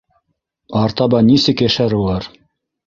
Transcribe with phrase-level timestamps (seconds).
[0.81, 2.29] Артабан нисек йәшәр улар?